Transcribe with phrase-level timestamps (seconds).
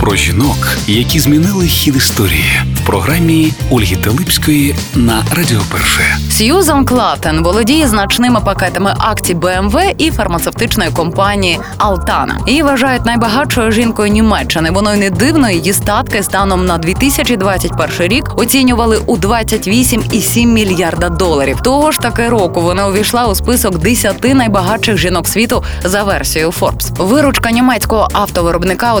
[0.00, 6.16] Про жінок, які змінили хід історії в програмі Ольги Телипської на Радіо Перше.
[6.30, 12.38] Сьюзан Клатен володіє значними пакетами акцій BMW і фармацевтичної компанії Алтана.
[12.46, 14.70] Її вважають найбагатшою жінкою Німеччини.
[14.70, 15.50] Воно й не дивно.
[15.50, 21.60] Її статки станом на 2021 рік оцінювали у 28,7 мільярда доларів.
[21.64, 27.06] Того ж таки року вона увійшла у список 10 найбагатших жінок світу за версією Forbes.
[27.06, 29.00] Виручка німецького автовиробника у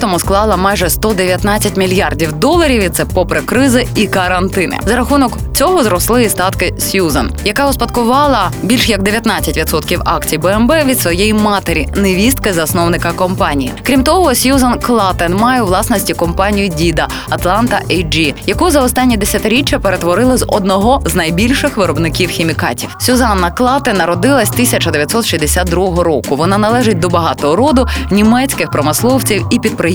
[0.00, 2.82] 2020-му склала майже 119 мільярдів доларів.
[2.82, 4.78] І це попри кризи і карантини.
[4.86, 11.00] За рахунок цього зросли і статки Сьюзан, яка успадкувала більш як 19% акцій BMW від
[11.00, 13.72] своєї матері, невістки засновника компанії.
[13.82, 19.78] Крім того, Сьюзан Клатен має у власності компанію Діда Атланта AG, яку за останні десятиріччя
[19.78, 22.96] перетворили з одного з найбільших виробників хімікатів.
[23.00, 26.36] Сюзанна Клатен народилась 1962 року.
[26.36, 29.89] Вона належить до багатого роду німецьких промисловців і підприємців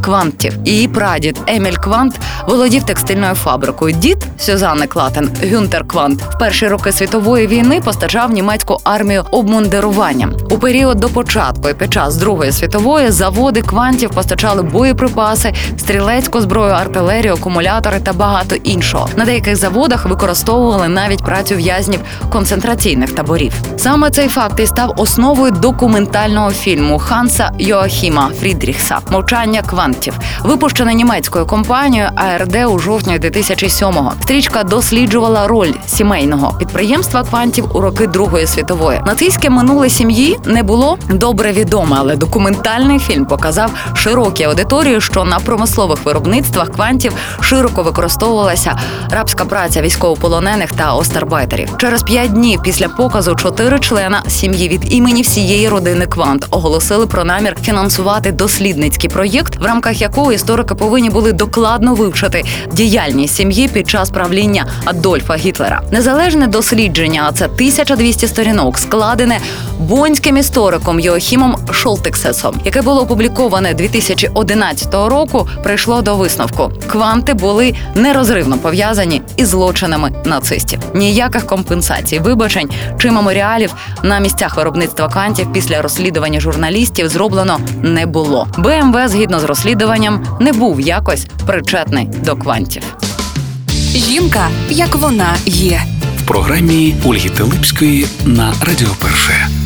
[0.00, 0.52] квантів.
[0.64, 3.94] Її прадід Еміль Квант володів текстильною фабрикою.
[3.94, 10.32] Дід Сюзанни Клаттен Гюнтер Квант в перші роки світової війни постачав німецьку армію обмундируванням.
[10.50, 16.72] У період до початку і під час Другої світової заводи квантів постачали боєприпаси, стрілецьку зброю,
[16.72, 19.08] артилерію, акумулятори та багато іншого.
[19.16, 22.00] На деяких заводах використовували навіть працю в'язнів
[22.32, 23.52] концентраційних таборів.
[23.76, 31.46] Саме цей факт і став основою документального фільму Ханса Йоахіма Фрідріхса Мовчання квантів, випущений німецькою
[31.46, 34.12] компанією АРД у жовтні 2007-го.
[34.22, 39.00] Стрічка досліджувала роль сімейного підприємства квантів у роки Другої світової.
[39.06, 45.38] Нацистське минуле сім'ї не було добре відоме, але документальний фільм показав широкій аудиторії, що на
[45.38, 48.78] промислових виробництвах квантів широко використовувалася
[49.10, 51.76] рабська праця військовополонених та остарбайтерів.
[51.76, 57.24] Через п'ять днів після показу чотири члена сім'ї від імені всієї родини Квант оголосили про
[57.24, 63.90] намір фінансувати дослідницький проєкт, в рамках якого історики повинні були докладно вивчити діяльність сім'ї під
[63.90, 65.82] час правління Адольфа Гітлера.
[65.90, 69.38] Незалежне дослідження, а це 1200 сторінок, складене
[69.78, 76.72] бонським істориком Йоахімом Шолтексесом, яке було опубліковане 2011 року, прийшло до висновку.
[76.86, 80.80] Кванти були нерозривно пов'язані із злочинами нацистів.
[80.94, 88.46] Ніяких компенсацій, вибачень чи меморіалів на місцях виробництва квантів після розслідування журналістів зроблено не було.
[88.58, 92.82] БМВ, згідно з розслідуванням, не був якось причетний до квантів.
[93.94, 95.82] Жінка, як вона є.
[96.18, 99.59] В програмі Ольги Телипської на Радіо Перше.